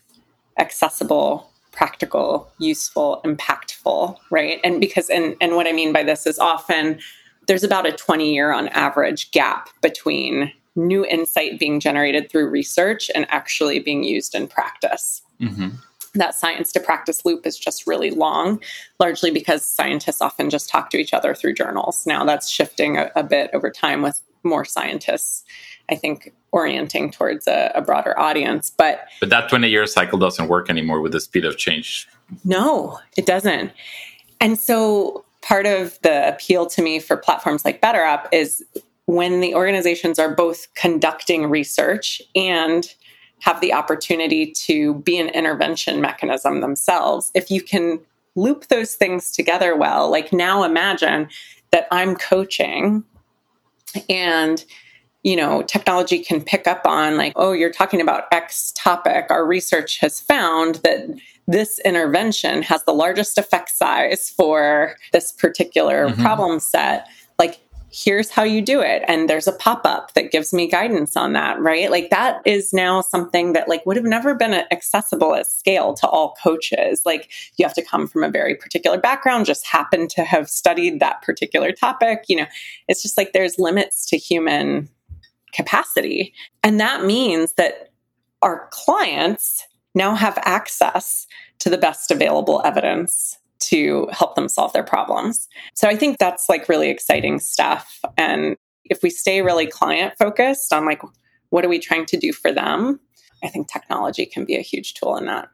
[0.58, 4.60] accessible, practical, useful, impactful, right?
[4.64, 6.98] And because and and what I mean by this is often
[7.46, 13.10] there's about a 20 year on average gap between new insight being generated through research
[13.14, 15.22] and actually being used in practice.
[15.40, 15.76] Mm-hmm
[16.18, 18.60] that science to practice loop is just really long,
[18.98, 22.06] largely because scientists often just talk to each other through journals.
[22.06, 25.44] Now that's shifting a, a bit over time with more scientists,
[25.90, 28.70] I think, orienting towards a, a, broader audience.
[28.70, 32.08] But but that 20 year cycle doesn't work anymore with the speed of change.
[32.44, 33.72] No, it doesn't.
[34.40, 38.64] And so part of the appeal to me for platforms like BetterUp is
[39.06, 42.92] when the organizations are both conducting research and
[43.40, 47.30] have the opportunity to be an intervention mechanism themselves.
[47.34, 48.00] If you can
[48.34, 51.28] loop those things together well, like now imagine
[51.70, 53.04] that I'm coaching
[54.08, 54.64] and
[55.26, 59.26] you know, technology can pick up on like, oh, you're talking about X topic.
[59.28, 61.00] Our research has found that
[61.48, 66.22] this intervention has the largest effect size for this particular mm-hmm.
[66.22, 67.08] problem set.
[67.40, 67.58] Like,
[67.90, 69.02] here's how you do it.
[69.06, 71.90] And there's a pop-up that gives me guidance on that right?
[71.90, 76.06] Like that is now something that like would have never been accessible at scale to
[76.06, 77.02] all coaches.
[77.04, 81.00] Like you have to come from a very particular background just happen to have studied
[81.00, 82.46] that particular topic you know.
[82.88, 84.88] It's just like there's limits to human
[85.52, 86.34] capacity.
[86.62, 87.90] And that means that
[88.42, 91.26] our clients now have access
[91.60, 95.48] to the best available evidence to help them solve their problems.
[95.74, 98.00] So I think that's like really exciting stuff.
[98.16, 101.02] And if we stay really client focused on like,
[101.50, 103.00] what are we trying to do for them?
[103.42, 105.48] I think technology can be a huge tool in that.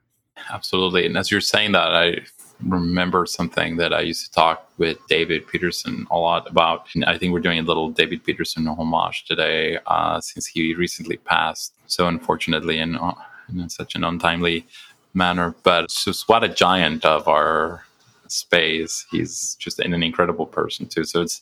[0.50, 1.07] Absolutely.
[1.07, 2.20] And as you're saying that, I
[2.66, 6.86] remember something that I used to talk with David Peterson a lot about.
[6.94, 11.16] And I think we're doing a little David Peterson homage today uh, since he recently
[11.18, 11.74] passed.
[11.86, 13.14] So unfortunately, in, uh,
[13.48, 14.66] in such an untimely
[15.14, 15.55] manner.
[15.62, 17.84] But just what a giant of our
[18.32, 19.06] space.
[19.10, 21.04] He's just an incredible person too.
[21.04, 21.40] So it's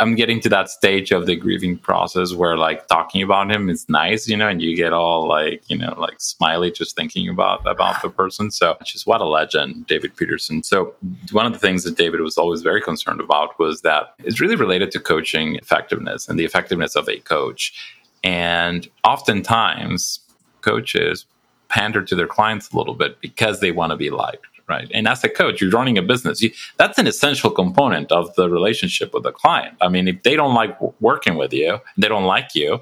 [0.00, 3.88] I'm getting to that stage of the grieving process where like talking about him is
[3.88, 7.66] nice, you know, and you get all like, you know, like smiley just thinking about
[7.66, 8.52] about the person.
[8.52, 10.62] So just what a legend, David Peterson.
[10.62, 10.94] So
[11.32, 14.54] one of the things that David was always very concerned about was that it's really
[14.54, 17.74] related to coaching effectiveness and the effectiveness of a coach.
[18.22, 20.20] And oftentimes
[20.60, 21.26] coaches
[21.68, 24.90] pander to their clients a little bit because they want to be liked right?
[24.92, 26.42] And as a coach, you're running a business.
[26.42, 29.76] You, that's an essential component of the relationship with the client.
[29.80, 32.80] I mean, if they don't like working with you, they don't like you,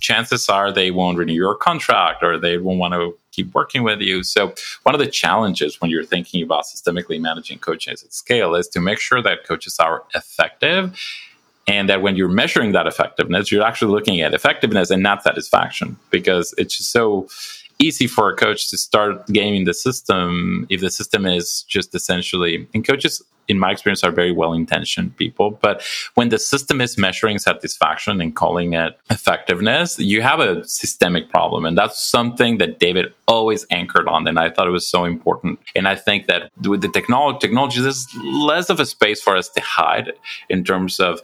[0.00, 4.00] chances are they won't renew your contract or they won't want to keep working with
[4.00, 4.22] you.
[4.22, 8.68] So, one of the challenges when you're thinking about systemically managing coaches at scale is
[8.68, 10.98] to make sure that coaches are effective
[11.66, 15.96] and that when you're measuring that effectiveness, you're actually looking at effectiveness and not satisfaction
[16.10, 17.26] because it's just so
[17.78, 22.68] easy for a coach to start gaming the system if the system is just essentially
[22.74, 25.82] and coaches in my experience are very well intentioned people but
[26.14, 31.64] when the system is measuring satisfaction and calling it effectiveness you have a systemic problem
[31.64, 35.58] and that's something that david always anchored on and i thought it was so important.
[35.74, 39.48] And i think that with the technology technology there's less of a space for us
[39.50, 40.12] to hide
[40.48, 41.20] in terms of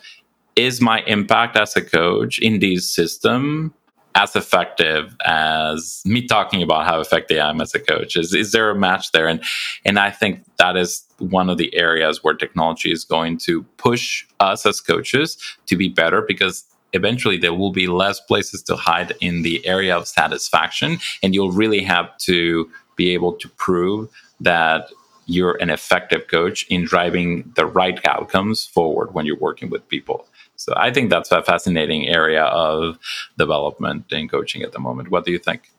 [0.56, 3.72] is my impact as a coach in this system
[4.20, 8.16] as effective as me talking about how effective I am as a coach?
[8.16, 9.26] Is is there a match there?
[9.26, 9.42] And
[9.84, 14.26] and I think that is one of the areas where technology is going to push
[14.38, 19.14] us as coaches to be better because eventually there will be less places to hide
[19.20, 24.08] in the area of satisfaction and you'll really have to be able to prove
[24.40, 24.90] that
[25.26, 30.26] you're an effective coach in driving the right outcomes forward when you're working with people
[30.60, 32.98] so I think that's a fascinating area of
[33.38, 35.10] development and coaching at the moment.
[35.10, 35.72] What do you think?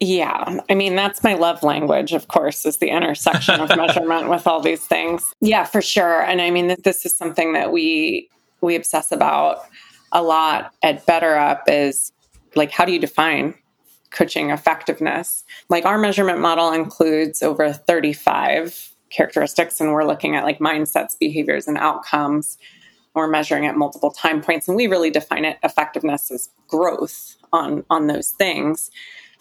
[0.00, 4.44] Yeah, I mean, that's my love language, of course, is the intersection of measurement with
[4.48, 5.32] all these things.
[5.40, 6.22] Yeah, for sure.
[6.22, 8.28] And I mean, this is something that we
[8.60, 9.60] we obsess about
[10.10, 12.12] a lot at BetterUp is
[12.56, 13.54] like, how do you define
[14.10, 15.44] coaching effectiveness?
[15.68, 21.68] Like, our measurement model includes over 35 characteristics, and we're looking at like mindsets, behaviors,
[21.68, 22.58] and outcomes
[23.14, 27.84] we're measuring at multiple time points and we really define it effectiveness as growth on
[27.90, 28.90] on those things.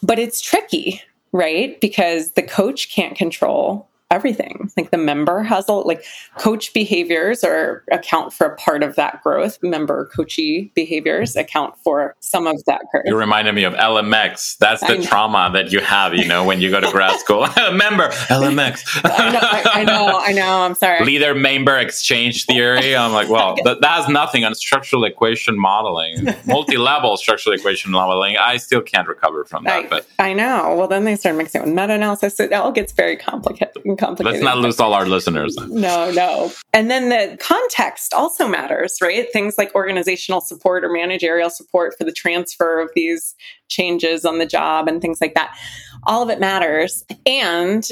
[0.01, 1.01] But it's tricky
[1.31, 1.79] right?
[1.81, 4.71] Because the coach can't control everything.
[4.77, 6.03] Like the member has a like
[6.37, 9.61] coach behaviors or account for a part of that growth.
[9.61, 13.03] Member coachee behaviors account for some of that growth.
[13.05, 14.57] You reminded me of LMX.
[14.57, 17.41] That's the trauma that you have, you know, when you go to grad school.
[17.73, 19.01] member LMX.
[19.03, 20.61] I, know, I, I, know, I know.
[20.61, 21.03] I'm sorry.
[21.03, 22.95] Leader member exchange theory.
[22.95, 28.37] I'm like, well, that, that has nothing on structural equation modeling, multi-level structural equation modeling.
[28.37, 29.85] I still can't recover from that.
[29.85, 30.75] I, but I know.
[30.77, 32.39] Well, then they start mixing it with meta-analysis.
[32.39, 34.41] It all gets very complicated complicated.
[34.41, 35.55] Let's not lose all our listeners.
[35.57, 36.51] No, no.
[36.73, 39.31] And then the context also matters, right?
[39.31, 43.35] Things like organizational support or managerial support for the transfer of these
[43.67, 45.57] changes on the job and things like that.
[46.03, 47.03] All of it matters.
[47.25, 47.87] And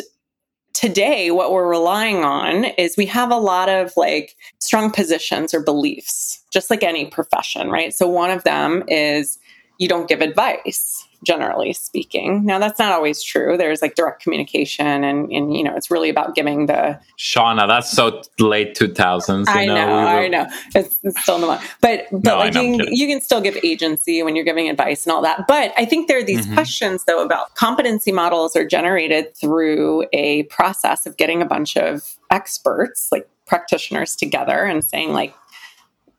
[0.75, 5.63] today what we're relying on is we have a lot of like strong positions or
[5.63, 9.39] beliefs just like any profession right so one of them is
[9.79, 12.45] you don't give advice generally speaking.
[12.45, 13.57] Now that's not always true.
[13.57, 17.91] There's like direct communication and, and you know, it's really about giving the Shonna, that's
[17.91, 19.47] so late two thousands.
[19.49, 20.09] I know, know we were...
[20.09, 20.47] I know.
[20.73, 21.61] It's, it's, still in the mind.
[21.81, 25.05] But but no, like know, you, you, can still give agency when you're giving advice
[25.05, 25.47] and all that.
[25.47, 26.53] But I think there are these mm-hmm.
[26.55, 32.17] questions though about competency models are generated through a process of getting a bunch of
[32.31, 35.33] experts like practitioners together and saying like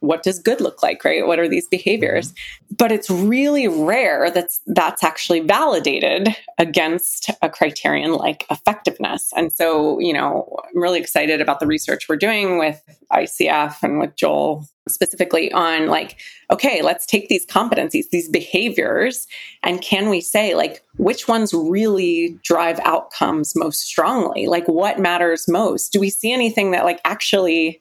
[0.01, 1.27] what does good look like, right?
[1.27, 2.33] What are these behaviors?
[2.33, 2.75] Mm-hmm.
[2.77, 9.33] But it's really rare that's that's actually validated against a criterion like effectiveness.
[9.37, 12.83] And so, you know, I'm really excited about the research we're doing with
[13.13, 16.21] ICF and with Joel specifically on like,
[16.51, 19.27] okay, let's take these competencies, these behaviors,
[19.63, 24.47] and can we say like which ones really drive outcomes most strongly?
[24.47, 25.93] Like what matters most?
[25.93, 27.81] Do we see anything that like actually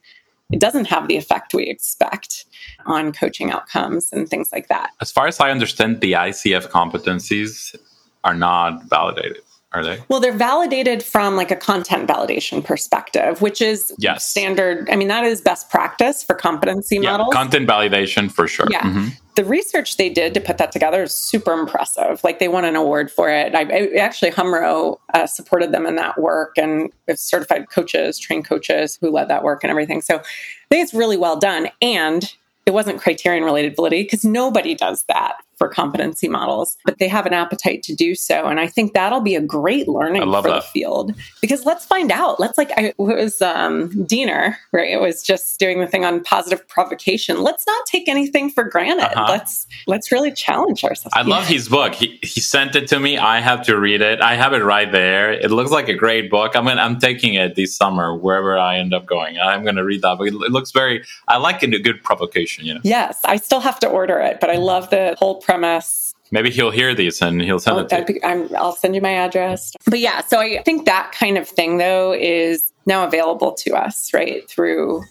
[0.52, 2.46] it doesn't have the effect we expect
[2.86, 4.92] on coaching outcomes and things like that.
[5.02, 7.76] As far as I understand, the ICF competencies
[8.24, 9.42] are not validated.
[9.76, 10.02] Are they?
[10.08, 14.26] Well, they're validated from like a content validation perspective, which is yes.
[14.26, 14.90] standard.
[14.90, 17.34] I mean, that is best practice for competency yeah, models.
[17.34, 18.68] Content validation for sure.
[18.70, 18.84] Yeah.
[18.84, 19.08] Mm-hmm.
[19.36, 22.24] The research they did to put that together is super impressive.
[22.24, 23.54] Like they won an award for it.
[23.54, 28.98] I, I actually HumRRO uh, supported them in that work and certified coaches, trained coaches
[29.02, 30.02] who led that work and everything.
[30.02, 30.22] So I
[30.70, 31.68] think it's really well done.
[31.82, 32.32] And
[32.66, 37.26] it wasn't criterion related validity because nobody does that for competency models, but they have
[37.26, 38.46] an appetite to do so.
[38.46, 40.54] And I think that'll be a great learning for that.
[40.54, 42.40] the field because let's find out.
[42.40, 44.92] Let's like, I, it was um, Diener, right?
[44.92, 47.42] It was just doing the thing on positive provocation.
[47.42, 49.06] Let's not take anything for granted.
[49.18, 49.28] Uh-huh.
[49.30, 51.14] Let's, let's really challenge ourselves.
[51.16, 51.94] I love his book.
[51.94, 53.18] He, he sent it to me.
[53.18, 54.22] I have to read it.
[54.22, 55.32] I have it right there.
[55.32, 56.56] It looks like a great book.
[56.56, 59.40] I'm going to, I'm taking it this summer, wherever I end up going.
[59.40, 60.28] I'm going to read that book.
[60.28, 62.82] It, it looks very, I like it, a good provocation, you know?
[62.84, 63.20] Yes.
[63.26, 66.14] I still have to order it, but I love the whole premise.
[66.32, 69.02] Maybe he'll hear these and he'll send oh, it to be, i will send you
[69.02, 69.74] my address.
[69.86, 74.14] But yeah, so I think that kind of thing though is now available to us,
[74.14, 75.04] right, through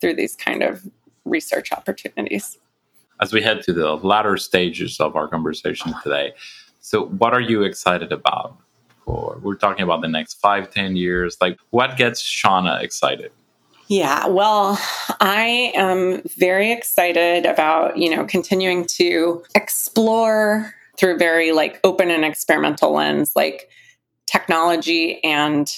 [0.00, 0.84] through these kind of
[1.24, 2.58] research opportunities.
[3.20, 6.32] As we head to the latter stages of our conversation today,
[6.80, 8.56] so what are you excited about?
[9.04, 11.36] For we're talking about the next five, ten years.
[11.40, 13.32] Like, what gets Shonna excited?
[13.92, 14.80] Yeah, well,
[15.20, 22.24] I am very excited about, you know, continuing to explore through very like open and
[22.24, 23.68] experimental lens, like
[24.24, 25.70] technology and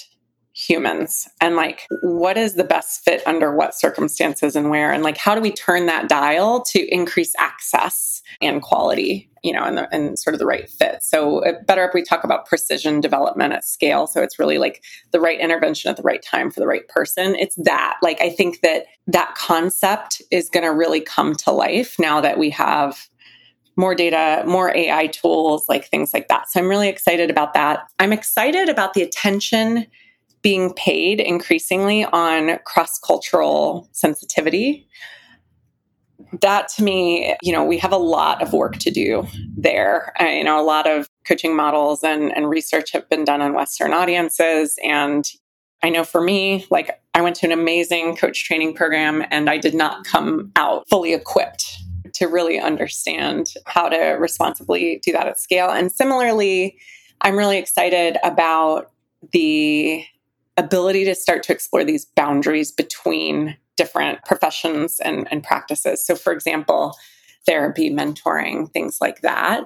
[0.55, 1.27] humans?
[1.41, 4.91] And like what is the best fit under what circumstances and where?
[4.91, 9.63] And like how do we turn that dial to increase access and quality you know
[9.63, 11.03] and, the, and sort of the right fit?
[11.03, 15.19] So uh, BetterUp we talk about precision development at scale so it's really like the
[15.19, 17.35] right intervention at the right time for the right person.
[17.35, 17.97] It's that.
[18.01, 22.37] Like i think that that concept is going to really come to life now that
[22.37, 23.07] we have
[23.77, 26.49] more data, more AI tools, like things like that.
[26.49, 27.81] So I'm really excited about that.
[27.99, 29.85] I'm excited about the attention
[30.45, 34.87] being paid increasingly on cross cultural sensitivity.
[36.41, 39.25] That to me, you know, we have a lot of work to do
[39.57, 40.13] there.
[40.19, 43.91] You know, a lot of coaching models and, and research have been done on Western
[43.91, 44.77] audiences.
[44.83, 45.27] And
[45.81, 49.57] I know for me, like I went to an amazing coach training program and I
[49.57, 51.75] did not come out fully equipped
[52.13, 55.71] to really understand how to responsibly do that at scale.
[55.71, 56.77] And similarly,
[57.21, 58.91] I'm really excited about
[59.31, 60.05] the
[60.57, 66.05] ability to start to explore these boundaries between different professions and, and practices.
[66.05, 66.95] So, for example,
[67.45, 69.65] therapy, mentoring, things like that.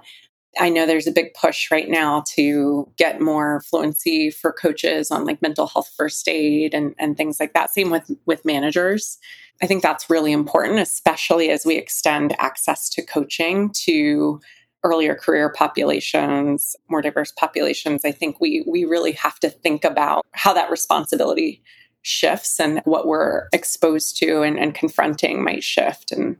[0.58, 5.26] I know there's a big push right now to get more fluency for coaches on
[5.26, 7.72] like mental health first aid and, and things like that.
[7.72, 9.20] Same with with managers.
[9.62, 14.40] I think that's really important, especially as we extend access to coaching to
[14.84, 20.26] earlier career populations, more diverse populations, I think we we really have to think about
[20.32, 21.62] how that responsibility
[22.02, 26.38] shifts and what we're exposed to and, and confronting might shift and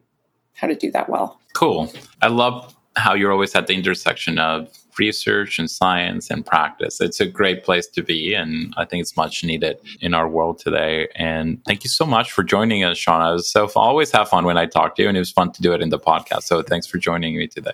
[0.54, 1.40] how to do that well.
[1.54, 1.92] Cool.
[2.22, 7.00] I love how you're always at the intersection of research and science and practice.
[7.00, 10.60] It's a great place to be, and I think it's much needed in our world
[10.60, 11.08] today.
[11.16, 13.22] And thank you so much for joining us, Shonna.
[13.22, 13.70] I was so.
[13.76, 15.82] Always have fun when I talk to you, and it was fun to do it
[15.82, 16.44] in the podcast.
[16.44, 17.72] So thanks for joining me today.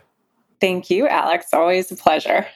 [0.65, 1.53] Thank you, Alex.
[1.53, 2.47] Always a pleasure.